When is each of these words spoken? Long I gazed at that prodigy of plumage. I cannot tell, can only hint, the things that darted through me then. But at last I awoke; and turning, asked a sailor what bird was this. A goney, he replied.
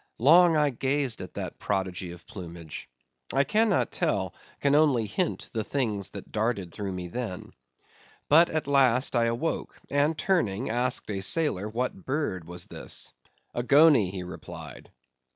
Long 0.17 0.57
I 0.57 0.71
gazed 0.71 1.21
at 1.21 1.35
that 1.35 1.59
prodigy 1.59 2.09
of 2.11 2.25
plumage. 2.25 2.89
I 3.35 3.43
cannot 3.43 3.91
tell, 3.91 4.33
can 4.59 4.73
only 4.73 5.05
hint, 5.05 5.51
the 5.53 5.63
things 5.63 6.09
that 6.09 6.31
darted 6.31 6.73
through 6.73 6.91
me 6.93 7.07
then. 7.07 7.53
But 8.27 8.49
at 8.49 8.65
last 8.65 9.15
I 9.15 9.25
awoke; 9.25 9.79
and 9.91 10.17
turning, 10.17 10.71
asked 10.71 11.11
a 11.11 11.21
sailor 11.21 11.69
what 11.69 12.03
bird 12.05 12.45
was 12.45 12.65
this. 12.65 13.13
A 13.53 13.61
goney, 13.61 14.09
he 14.09 14.23
replied. 14.23 14.89